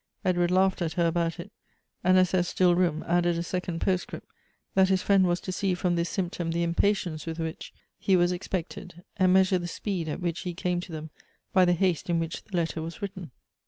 [0.25, 1.51] Edward laughed at her about it,
[2.03, 4.25] and, as there was still room, added a second postscript,
[4.73, 8.33] that his friend was to see from this symptom the impatience with which he was
[8.33, 11.11] ex pected, and measure the speed at which he came to them
[11.53, 13.29] by the haste in which the letter was written.